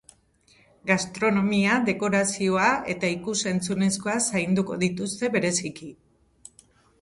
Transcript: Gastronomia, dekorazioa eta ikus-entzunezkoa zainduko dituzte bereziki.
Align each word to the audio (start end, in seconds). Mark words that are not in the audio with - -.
Gastronomia, 0.91 1.75
dekorazioa 1.89 2.69
eta 2.95 3.11
ikus-entzunezkoa 3.17 4.17
zainduko 4.33 4.79
dituzte 4.87 5.31
bereziki. 5.37 5.93